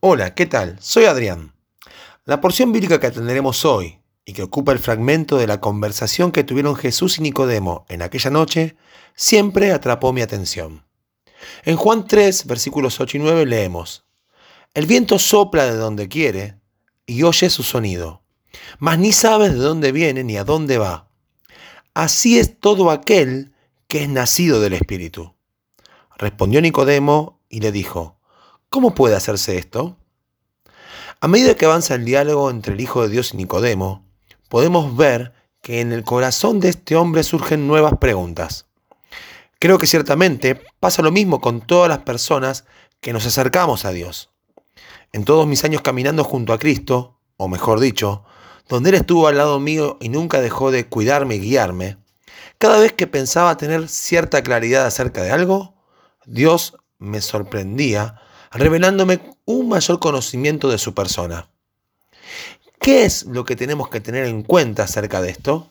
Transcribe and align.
Hola, 0.00 0.34
¿qué 0.34 0.44
tal? 0.44 0.76
Soy 0.78 1.06
Adrián. 1.06 1.54
La 2.26 2.42
porción 2.42 2.70
bíblica 2.70 3.00
que 3.00 3.06
atenderemos 3.06 3.64
hoy 3.64 3.98
y 4.26 4.34
que 4.34 4.42
ocupa 4.42 4.72
el 4.72 4.78
fragmento 4.78 5.38
de 5.38 5.46
la 5.46 5.58
conversación 5.58 6.32
que 6.32 6.44
tuvieron 6.44 6.76
Jesús 6.76 7.18
y 7.18 7.22
Nicodemo 7.22 7.86
en 7.88 8.02
aquella 8.02 8.28
noche, 8.28 8.76
siempre 9.14 9.72
atrapó 9.72 10.12
mi 10.12 10.20
atención. 10.20 10.84
En 11.64 11.76
Juan 11.76 12.06
3, 12.06 12.46
versículos 12.46 13.00
8 13.00 13.16
y 13.16 13.20
9 13.20 13.46
leemos, 13.46 14.04
El 14.74 14.84
viento 14.84 15.18
sopla 15.18 15.64
de 15.64 15.76
donde 15.76 16.08
quiere 16.08 16.60
y 17.06 17.22
oye 17.22 17.48
su 17.48 17.62
sonido, 17.62 18.22
mas 18.78 18.98
ni 18.98 19.12
sabes 19.12 19.52
de 19.52 19.58
dónde 19.60 19.92
viene 19.92 20.24
ni 20.24 20.36
a 20.36 20.44
dónde 20.44 20.76
va. 20.76 21.08
Así 21.94 22.38
es 22.38 22.60
todo 22.60 22.90
aquel 22.90 23.54
que 23.88 24.02
es 24.02 24.10
nacido 24.10 24.60
del 24.60 24.74
Espíritu. 24.74 25.34
Respondió 26.18 26.60
Nicodemo 26.60 27.40
y 27.48 27.60
le 27.60 27.72
dijo, 27.72 28.15
¿Cómo 28.68 28.94
puede 28.94 29.16
hacerse 29.16 29.58
esto? 29.58 29.96
A 31.20 31.28
medida 31.28 31.54
que 31.54 31.64
avanza 31.64 31.94
el 31.94 32.04
diálogo 32.04 32.50
entre 32.50 32.74
el 32.74 32.80
Hijo 32.80 33.02
de 33.02 33.08
Dios 33.08 33.32
y 33.32 33.36
Nicodemo, 33.36 34.04
podemos 34.48 34.96
ver 34.96 35.32
que 35.62 35.80
en 35.80 35.92
el 35.92 36.04
corazón 36.04 36.60
de 36.60 36.68
este 36.68 36.96
hombre 36.96 37.22
surgen 37.22 37.66
nuevas 37.66 37.94
preguntas. 37.98 38.66
Creo 39.58 39.78
que 39.78 39.86
ciertamente 39.86 40.60
pasa 40.80 41.02
lo 41.02 41.10
mismo 41.10 41.40
con 41.40 41.60
todas 41.60 41.88
las 41.88 42.00
personas 42.00 42.64
que 43.00 43.12
nos 43.12 43.24
acercamos 43.24 43.84
a 43.84 43.92
Dios. 43.92 44.30
En 45.12 45.24
todos 45.24 45.46
mis 45.46 45.64
años 45.64 45.80
caminando 45.80 46.24
junto 46.24 46.52
a 46.52 46.58
Cristo, 46.58 47.18
o 47.36 47.48
mejor 47.48 47.80
dicho, 47.80 48.24
donde 48.68 48.90
Él 48.90 48.96
estuvo 48.96 49.28
al 49.28 49.38
lado 49.38 49.58
mío 49.60 49.96
y 50.00 50.08
nunca 50.08 50.40
dejó 50.40 50.70
de 50.70 50.86
cuidarme 50.86 51.36
y 51.36 51.40
guiarme, 51.40 51.98
cada 52.58 52.78
vez 52.78 52.92
que 52.92 53.06
pensaba 53.06 53.56
tener 53.56 53.88
cierta 53.88 54.42
claridad 54.42 54.86
acerca 54.86 55.22
de 55.22 55.30
algo, 55.30 55.74
Dios 56.26 56.76
me 56.98 57.20
sorprendía 57.20 58.20
revelándome 58.52 59.20
un 59.44 59.68
mayor 59.68 59.98
conocimiento 59.98 60.68
de 60.68 60.78
su 60.78 60.94
persona. 60.94 61.48
¿Qué 62.80 63.04
es 63.04 63.24
lo 63.24 63.44
que 63.44 63.56
tenemos 63.56 63.88
que 63.88 64.00
tener 64.00 64.24
en 64.26 64.42
cuenta 64.42 64.84
acerca 64.84 65.20
de 65.20 65.30
esto? 65.30 65.70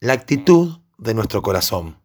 La 0.00 0.12
actitud 0.12 0.78
de 0.98 1.14
nuestro 1.14 1.42
corazón. 1.42 1.98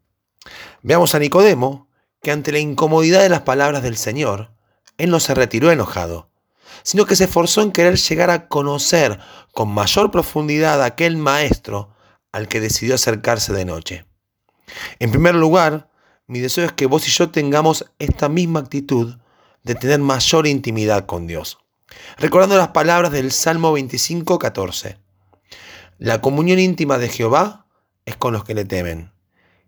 Veamos 0.81 1.13
a 1.13 1.19
Nicodemo, 1.19 1.87
que 2.21 2.31
ante 2.31 2.51
la 2.51 2.59
incomodidad 2.59 3.21
de 3.21 3.29
las 3.29 3.41
palabras 3.41 3.83
del 3.83 3.97
Señor, 3.97 4.51
él 4.97 5.09
no 5.09 5.19
se 5.19 5.33
retiró 5.33 5.71
enojado, 5.71 6.29
sino 6.83 7.05
que 7.05 7.15
se 7.15 7.25
esforzó 7.25 7.61
en 7.61 7.71
querer 7.71 7.97
llegar 7.97 8.29
a 8.29 8.47
conocer 8.47 9.19
con 9.51 9.69
mayor 9.69 10.11
profundidad 10.11 10.81
a 10.81 10.85
aquel 10.85 11.17
maestro 11.17 11.93
al 12.31 12.47
que 12.47 12.61
decidió 12.61 12.95
acercarse 12.95 13.53
de 13.53 13.65
noche. 13.65 14.05
En 14.99 15.11
primer 15.11 15.35
lugar, 15.35 15.89
mi 16.27 16.39
deseo 16.39 16.65
es 16.65 16.71
que 16.71 16.85
vos 16.85 17.07
y 17.07 17.11
yo 17.11 17.29
tengamos 17.29 17.85
esta 17.99 18.29
misma 18.29 18.61
actitud 18.61 19.15
de 19.63 19.75
tener 19.75 19.99
mayor 19.99 20.47
intimidad 20.47 21.05
con 21.05 21.27
Dios. 21.27 21.57
Recordando 22.17 22.57
las 22.57 22.69
palabras 22.69 23.11
del 23.11 23.31
Salmo 23.31 23.73
25, 23.73 24.39
14. 24.39 24.97
La 25.97 26.21
comunión 26.21 26.59
íntima 26.59 26.97
de 26.97 27.09
Jehová 27.09 27.67
es 28.05 28.15
con 28.15 28.33
los 28.33 28.43
que 28.43 28.55
le 28.55 28.65
temen, 28.65 29.11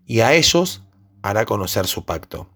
y 0.05 0.21
a 0.21 0.33
ellos 0.33 0.83
hará 1.21 1.45
conocer 1.45 1.87
su 1.87 2.05
pacto. 2.05 2.49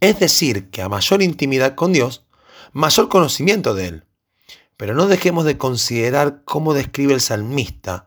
Es 0.00 0.20
decir, 0.20 0.70
que 0.70 0.82
a 0.82 0.88
mayor 0.88 1.22
intimidad 1.22 1.74
con 1.74 1.92
Dios, 1.92 2.26
mayor 2.72 3.08
conocimiento 3.08 3.74
de 3.74 3.86
Él. 3.86 4.04
Pero 4.76 4.94
no 4.94 5.06
dejemos 5.06 5.44
de 5.44 5.58
considerar 5.58 6.42
cómo 6.44 6.72
describe 6.72 7.12
el 7.14 7.20
salmista 7.20 8.06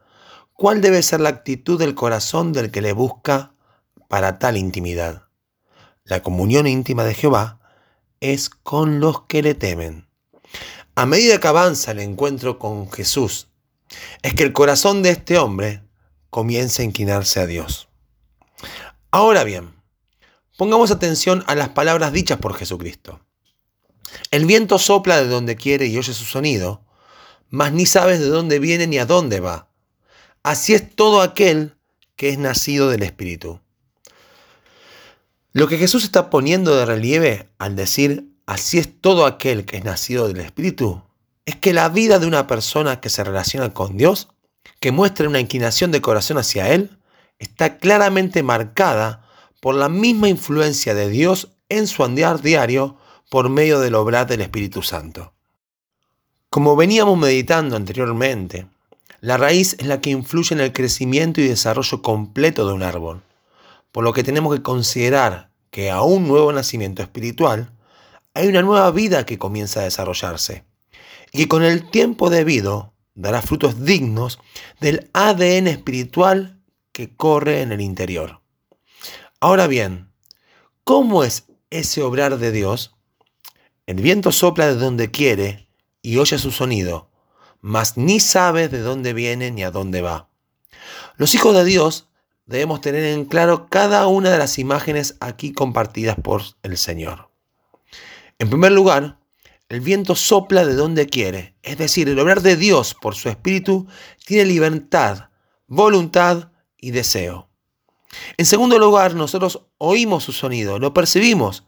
cuál 0.54 0.80
debe 0.80 1.02
ser 1.02 1.20
la 1.22 1.30
actitud 1.30 1.80
del 1.80 1.96
corazón 1.96 2.54
del 2.54 2.70
que 2.70 2.82
le 2.82 2.94
busca 2.94 3.56
para 4.08 4.38
tal 4.38 4.58
intimidad. 4.58 5.24
La 6.04 6.22
comunión 6.22 6.68
íntima 6.68 7.04
de 7.04 7.16
Jehová 7.16 7.61
es 8.22 8.50
con 8.50 9.00
los 9.00 9.24
que 9.24 9.42
le 9.42 9.56
temen. 9.56 10.08
A 10.96 11.06
medida 11.06 11.40
que 11.40 11.48
avanza 11.48 11.92
el 11.92 12.00
encuentro 12.00 12.60
con 12.60 12.90
Jesús, 12.92 13.50
es 14.22 14.34
que 14.36 14.44
el 14.44 14.54
corazón 14.54 15.04
de 15.04 15.10
este 15.10 15.38
hombre 15.38 15.82
comienza 16.30 16.82
a 16.82 16.86
inclinarse 16.86 17.40
a 17.40 17.48
Dios. 17.48 17.90
Ahora 19.10 19.44
bien, 19.44 19.74
pongamos 20.58 20.92
atención 20.92 21.44
a 21.48 21.56
las 21.56 21.70
palabras 21.70 22.14
dichas 22.14 22.40
por 22.40 22.54
Jesucristo. 22.54 23.20
El 24.30 24.46
viento 24.46 24.78
sopla 24.78 25.22
de 25.22 25.28
donde 25.28 25.56
quiere 25.56 25.88
y 25.88 25.98
oye 25.98 26.14
su 26.14 26.26
sonido, 26.26 26.86
mas 27.50 27.74
ni 27.74 27.86
sabes 27.86 28.20
de 28.20 28.28
dónde 28.28 28.60
viene 28.60 28.88
ni 28.88 28.98
a 28.98 29.06
dónde 29.06 29.40
va. 29.40 29.70
Así 30.44 30.74
es 30.74 30.96
todo 30.96 31.22
aquel 31.22 31.76
que 32.16 32.30
es 32.30 32.38
nacido 32.38 32.90
del 32.90 33.04
Espíritu. 33.04 33.62
Lo 35.54 35.68
que 35.68 35.78
Jesús 35.78 36.06
está 36.06 36.30
poniendo 36.30 36.78
de 36.78 36.86
relieve 36.86 37.50
al 37.60 37.76
decir, 37.76 38.32
así 38.46 38.78
es 38.78 39.02
todo 39.02 39.26
aquel 39.26 39.66
que 39.66 39.76
es 39.76 39.84
nacido 39.84 40.30
del 40.30 40.40
Espíritu, 40.40 41.04
es 41.46 41.58
que 41.58 41.74
la 41.74 41.90
vida 41.90 42.20
de 42.20 42.28
una 42.28 42.48
persona 42.48 43.02
que 43.02 43.10
se 43.10 43.22
relaciona 43.22 43.74
con 43.74 43.98
Dios, 43.98 44.30
que 44.80 44.94
muestra 44.94 45.28
una 45.28 45.42
inclinación 45.42 45.92
de 45.92 46.00
corazón 46.00 46.38
hacia 46.38 46.70
Él, 46.70 46.98
está 47.38 47.80
claramente 47.80 48.44
marcada 48.44 49.28
por 49.60 49.76
la 49.76 49.90
misma 49.90 50.30
influencia 50.30 50.94
de 50.94 51.10
Dios 51.10 51.50
en 51.68 51.88
su 51.88 52.06
andar 52.06 52.42
diario 52.42 52.96
por 53.30 53.50
medio 53.50 53.82
del 53.82 53.96
obrar 53.96 54.28
del 54.28 54.40
Espíritu 54.40 54.82
Santo. 54.82 55.34
Como 56.50 56.78
veníamos 56.78 57.18
meditando 57.18 57.76
anteriormente, 57.76 58.68
la 59.20 59.36
raíz 59.36 59.76
es 59.80 59.86
la 59.86 60.00
que 60.00 60.12
influye 60.12 60.56
en 60.56 60.62
el 60.62 60.72
crecimiento 60.72 61.42
y 61.42 61.48
desarrollo 61.48 62.02
completo 62.02 62.66
de 62.66 62.74
un 62.74 62.84
árbol 62.84 63.22
por 63.92 64.04
lo 64.04 64.14
que 64.14 64.24
tenemos 64.24 64.56
que 64.56 64.64
considerar 64.64 65.52
que 65.70 65.90
a 65.90 66.02
un 66.02 66.28
nuevo 66.28 66.52
nacimiento 66.52 67.02
espiritual 67.02 67.72
hay 68.34 68.48
una 68.48 68.62
nueva 68.62 68.92
vida 68.92 69.26
que 69.26 69.38
comienza 69.38 69.82
a 69.82 69.84
desarrollarse 69.84 70.66
y 71.32 71.40
que 71.40 71.48
con 71.48 71.64
el 71.64 71.90
tiempo 71.90 72.30
debido 72.30 72.94
dará 73.16 73.42
frutos 73.42 73.84
dignos 73.84 74.40
del 74.80 75.10
ADN 75.14 75.68
espiritual 75.68 76.62
que 76.92 77.16
corre 77.16 77.62
en 77.62 77.72
el 77.72 77.82
interior. 77.82 78.42
Ahora 79.40 79.68
bien, 79.68 80.12
¿cómo 80.84 81.24
es 81.24 81.46
ese 81.70 82.02
obrar 82.02 82.38
de 82.38 82.52
Dios? 82.52 82.96
El 83.86 83.98
viento 83.98 84.32
sopla 84.32 84.68
de 84.68 84.76
donde 84.76 85.12
quiere 85.12 85.68
y 86.02 86.18
oye 86.18 86.38
su 86.38 86.52
sonido, 86.52 87.10
mas 87.60 87.98
ni 87.98 88.20
sabe 88.20 88.70
de 88.70 88.80
dónde 88.80 89.14
viene 89.14 89.52
ni 89.52 89.64
a 89.64 89.72
dónde 89.72 90.02
va. 90.02 90.30
Los 91.18 91.34
hijos 91.36 91.54
de 91.54 91.66
Dios 91.66 92.08
debemos 92.46 92.82
tener 92.82 93.04
en 93.04 93.26
claro 93.26 93.68
cada 93.70 94.08
una 94.08 94.32
de 94.32 94.38
las 94.38 94.60
imágenes 94.60 95.16
aquí 95.20 95.54
compartidas 95.54 96.18
por 96.22 96.42
el 96.64 96.78
Señor. 96.78 97.30
En 98.40 98.50
primer 98.50 98.72
lugar, 98.72 99.20
el 99.70 99.82
viento 99.82 100.16
sopla 100.16 100.66
de 100.66 100.74
donde 100.74 101.08
quiere, 101.08 101.56
es 101.64 101.78
decir, 101.78 102.10
el 102.10 102.20
obrar 102.20 102.42
de 102.42 102.56
Dios 102.58 102.94
por 102.94 103.16
su 103.16 103.30
espíritu 103.30 103.88
tiene 104.26 104.46
libertad, 104.46 105.30
voluntad 105.68 106.50
y 106.78 106.92
deseo. 106.92 107.50
En 108.38 108.46
segundo 108.46 108.78
lugar, 108.80 109.16
nosotros 109.16 109.68
oímos 109.78 110.24
su 110.24 110.34
sonido, 110.34 110.80
lo 110.80 110.94
percibimos, 110.94 111.66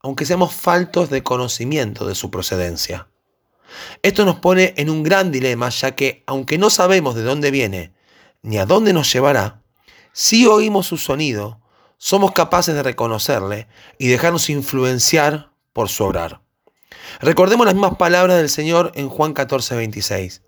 aunque 0.00 0.26
seamos 0.26 0.54
faltos 0.54 1.08
de 1.08 1.22
conocimiento 1.22 2.06
de 2.06 2.14
su 2.14 2.30
procedencia. 2.30 3.08
Esto 4.02 4.24
nos 4.24 4.40
pone 4.40 4.74
en 4.76 4.90
un 4.90 5.02
gran 5.02 5.30
dilema, 5.32 5.68
ya 5.70 5.94
que 5.94 6.24
aunque 6.26 6.58
no 6.58 6.70
sabemos 6.70 7.14
de 7.14 7.22
dónde 7.22 7.50
viene 7.50 7.94
ni 8.42 8.58
a 8.58 8.66
dónde 8.66 8.92
nos 8.92 9.12
llevará, 9.12 9.62
si 10.20 10.46
oímos 10.46 10.88
su 10.88 10.96
sonido, 10.96 11.60
somos 11.96 12.32
capaces 12.32 12.74
de 12.74 12.82
reconocerle 12.82 13.68
y 13.98 14.08
dejarnos 14.08 14.50
influenciar 14.50 15.52
por 15.72 15.88
su 15.88 16.02
obrar. 16.02 16.40
Recordemos 17.20 17.64
las 17.66 17.76
mismas 17.76 17.98
palabras 17.98 18.36
del 18.38 18.50
Señor 18.50 18.90
en 18.96 19.10
Juan 19.10 19.32
14, 19.32 19.76
26. 19.76 20.42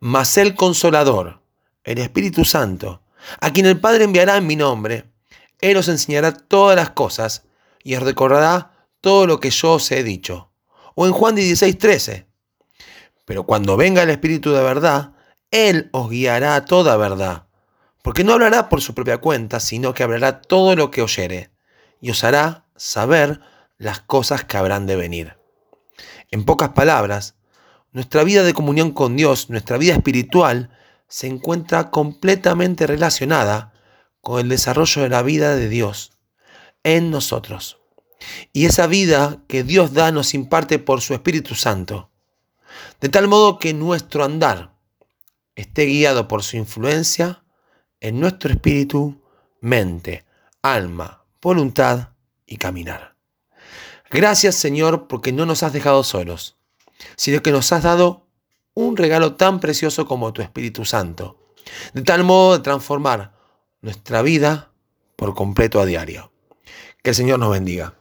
Mas 0.00 0.38
el 0.38 0.54
consolador, 0.54 1.42
el 1.84 1.98
Espíritu 1.98 2.46
Santo, 2.46 3.02
a 3.42 3.52
quien 3.52 3.66
el 3.66 3.78
Padre 3.78 4.04
enviará 4.04 4.38
en 4.38 4.46
mi 4.46 4.56
nombre, 4.56 5.04
Él 5.60 5.76
os 5.76 5.88
enseñará 5.88 6.32
todas 6.32 6.74
las 6.74 6.88
cosas 6.88 7.44
y 7.82 7.96
os 7.96 8.02
recordará 8.02 8.86
todo 9.02 9.26
lo 9.26 9.38
que 9.38 9.50
yo 9.50 9.72
os 9.72 9.92
he 9.92 10.02
dicho. 10.02 10.50
O 10.94 11.04
en 11.04 11.12
Juan 11.12 11.34
16, 11.34 11.76
13. 11.76 12.26
Pero 13.26 13.44
cuando 13.44 13.76
venga 13.76 14.02
el 14.02 14.08
Espíritu 14.08 14.52
de 14.52 14.62
verdad, 14.62 15.12
Él 15.50 15.90
os 15.92 16.08
guiará 16.08 16.54
a 16.54 16.64
toda 16.64 16.96
verdad 16.96 17.43
porque 18.04 18.22
no 18.22 18.34
hablará 18.34 18.68
por 18.68 18.82
su 18.82 18.92
propia 18.92 19.16
cuenta, 19.16 19.60
sino 19.60 19.94
que 19.94 20.02
hablará 20.02 20.42
todo 20.42 20.76
lo 20.76 20.90
que 20.90 21.00
oyere, 21.00 21.48
y 22.02 22.10
os 22.10 22.22
hará 22.22 22.66
saber 22.76 23.40
las 23.78 24.00
cosas 24.00 24.44
que 24.44 24.58
habrán 24.58 24.84
de 24.84 24.94
venir. 24.94 25.38
En 26.30 26.44
pocas 26.44 26.68
palabras, 26.68 27.34
nuestra 27.92 28.22
vida 28.22 28.42
de 28.42 28.52
comunión 28.52 28.90
con 28.90 29.16
Dios, 29.16 29.48
nuestra 29.48 29.78
vida 29.78 29.94
espiritual, 29.94 30.68
se 31.08 31.28
encuentra 31.28 31.90
completamente 31.90 32.86
relacionada 32.86 33.72
con 34.20 34.38
el 34.38 34.50
desarrollo 34.50 35.00
de 35.00 35.08
la 35.08 35.22
vida 35.22 35.56
de 35.56 35.70
Dios 35.70 36.12
en 36.82 37.10
nosotros. 37.10 37.78
Y 38.52 38.66
esa 38.66 38.86
vida 38.86 39.38
que 39.48 39.64
Dios 39.64 39.94
da 39.94 40.12
nos 40.12 40.34
imparte 40.34 40.78
por 40.78 41.00
su 41.00 41.14
Espíritu 41.14 41.54
Santo, 41.54 42.10
de 43.00 43.08
tal 43.08 43.28
modo 43.28 43.58
que 43.58 43.72
nuestro 43.72 44.24
andar 44.24 44.74
esté 45.54 45.86
guiado 45.86 46.28
por 46.28 46.42
su 46.42 46.58
influencia 46.58 47.43
en 48.00 48.20
nuestro 48.20 48.52
espíritu, 48.52 49.20
mente, 49.60 50.24
alma, 50.62 51.24
voluntad 51.40 52.10
y 52.46 52.56
caminar. 52.56 53.14
Gracias 54.10 54.54
Señor 54.54 55.08
porque 55.08 55.32
no 55.32 55.46
nos 55.46 55.62
has 55.62 55.72
dejado 55.72 56.04
solos. 56.04 56.56
sino 57.16 57.42
que 57.42 57.50
nos 57.50 57.72
has 57.72 57.82
dado 57.82 58.26
un 58.74 58.96
regalo 58.96 59.34
tan 59.34 59.60
precioso 59.60 60.06
como 60.06 60.32
tu 60.32 60.42
Espíritu 60.42 60.84
Santo, 60.84 61.38
de 61.92 62.02
tal 62.02 62.24
modo 62.24 62.56
de 62.56 62.62
transformar 62.62 63.34
nuestra 63.80 64.22
vida 64.22 64.70
por 65.16 65.34
completo 65.34 65.80
a 65.80 65.86
diario. 65.86 66.32
Que 67.02 67.10
el 67.10 67.16
Señor 67.16 67.38
nos 67.38 67.50
bendiga. 67.50 67.94